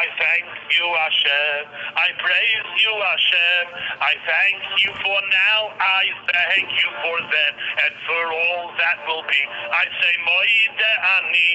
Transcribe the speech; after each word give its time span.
I 0.00 0.08
thank 0.16 0.48
you, 0.72 0.86
Hashem. 0.96 1.60
I 1.92 2.08
praise 2.24 2.68
you, 2.80 2.94
Hashem. 3.04 3.64
I 4.00 4.16
thank 4.24 4.60
you 4.80 4.92
for 4.96 5.18
now. 5.28 5.60
I 5.76 6.04
thank 6.24 6.72
you 6.72 6.90
for 7.04 7.16
then 7.28 7.52
and 7.84 7.94
for 8.08 8.24
all 8.32 8.72
that 8.80 9.04
will 9.04 9.28
be. 9.28 9.42
I 9.44 9.84
say, 10.00 10.12
Moide 10.24 10.88
Ani. 11.20 11.50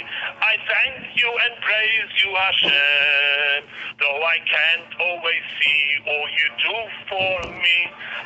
I 0.46 0.54
thank 0.62 1.18
you 1.18 1.26
and 1.26 1.54
praise 1.58 2.12
you, 2.22 2.30
Hashem. 2.38 3.66
Though 3.98 4.22
I 4.22 4.38
can't 4.46 4.94
always 4.94 5.44
see 5.58 5.82
all 6.06 6.28
you 6.30 6.48
do 6.70 6.78
for 7.10 7.38
me, 7.50 7.78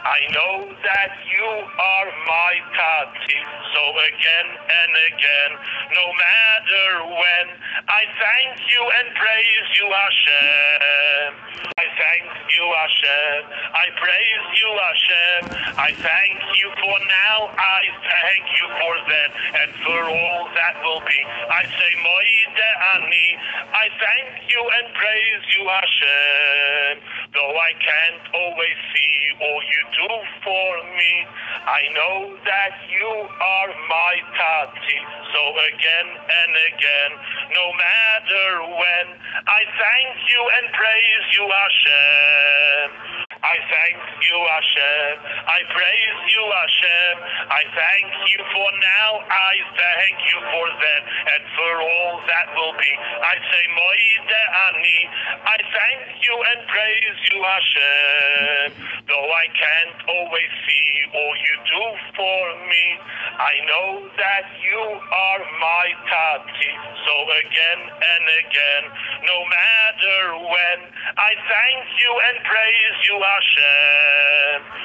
I 0.04 0.20
know 0.36 0.68
that 0.68 1.12
you 1.32 1.48
are 1.64 2.10
my 2.28 2.54
Tati. 2.76 3.40
So 3.72 3.82
again 4.04 4.50
and 4.68 4.92
again, 5.16 5.52
no 5.96 6.06
matter 6.12 6.89
I 8.00 8.07
thank 8.16 8.55
you 8.63 8.79
and 8.79 9.07
praise 9.11 9.70
you, 9.75 9.91
Hashem. 9.91 11.31
I 11.84 11.86
thank 11.99 12.31
you, 12.48 12.63
Hashem. 12.63 13.40
I 13.76 13.88
praise 13.99 14.48
you, 14.55 14.71
Hashem. 14.71 15.41
I 15.76 15.91
thank 15.99 16.40
you 16.63 16.71
for 16.80 16.95
now. 16.95 17.52
I 17.59 17.84
thank 17.99 18.45
you 18.55 18.67
for 18.80 18.93
then 19.04 19.30
and 19.52 19.71
for 19.84 19.99
all 20.16 20.48
that 20.55 20.80
will 20.80 21.04
be. 21.04 21.20
I 21.52 21.63
say, 21.76 21.91
Moide 21.99 22.71
Ani. 22.95 23.27
I 23.67 23.85
thank 23.99 24.48
you 24.48 24.62
and 24.79 24.88
praise 24.95 25.43
you, 25.59 25.68
Hashem. 25.68 26.38
I 27.59 27.72
can't 27.76 28.23
always 28.34 28.77
see 28.95 29.20
all 29.40 29.62
you 29.63 29.81
do 29.99 30.12
for 30.44 30.72
me, 30.95 31.13
I 31.68 31.82
know 31.91 32.35
that 32.44 32.73
you 32.88 33.12
are 33.27 33.72
my 33.88 34.16
Tati. 34.35 34.99
So 35.32 35.41
again 35.76 36.08
and 36.16 36.52
again, 36.72 37.12
no 37.52 37.66
matter 37.76 38.48
when, 38.80 39.05
I 39.48 39.62
thank 39.76 40.16
you 40.27 40.41
and 40.59 40.66
praise 40.72 41.26
you, 41.35 41.45
Hashem. 41.52 42.88
I 43.40 43.55
thank 43.71 43.99
you, 44.27 44.37
Hashem. 44.52 45.13
I 45.48 45.60
praise 45.71 46.20
you, 46.35 46.43
Hashem. 46.43 47.13
I 47.48 47.63
thank 47.71 48.12
you 48.35 48.40
for 48.52 48.70
now. 48.84 49.10
I 49.24 49.55
thank 49.80 50.18
you 50.27 50.37
for 50.52 50.65
then 50.80 51.02
and 51.07 51.43
all 51.55 51.59
that 52.40 52.55
will 52.55 52.71
be. 52.79 52.91
I 53.20 53.35
say, 53.35 53.63
Moide 53.76 54.40
Ani. 54.71 54.99
I 55.43 55.57
thank 55.59 56.23
you 56.23 56.35
and 56.40 56.59
praise 56.71 57.20
you, 57.31 57.37
Hashem. 57.43 58.68
Though 59.07 59.29
I 59.43 59.46
can't 59.51 59.99
always 60.07 60.51
see 60.63 60.87
all 61.12 61.35
you 61.35 61.55
do 61.68 61.84
for 62.15 62.43
me, 62.71 62.85
I 63.43 63.54
know 63.68 64.07
that 64.16 64.46
you 64.63 64.79
are 64.79 65.44
my 65.59 65.88
Tati. 66.07 66.72
So 67.03 67.13
again 67.44 67.81
and 67.91 68.23
again, 68.47 68.84
no 69.28 69.38
matter 69.44 70.22
when, 70.40 70.79
I 71.19 71.31
thank 71.44 71.84
you 72.00 72.12
and 72.24 72.35
praise 72.47 72.97
you, 73.03 73.16
Hashem. 73.19 74.79